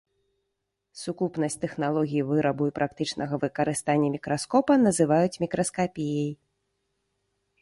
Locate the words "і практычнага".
2.69-3.39